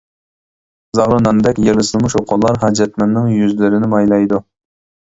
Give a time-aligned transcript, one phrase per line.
[0.99, 4.43] زاغرا ناندەك يېرىلسىمۇ شۇ قوللار، ھاجەتمەننىڭ يۈزلىرىنى مايلايدۇ.